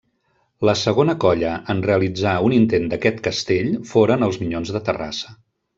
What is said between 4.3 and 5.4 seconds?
els Minyons de Terrassa.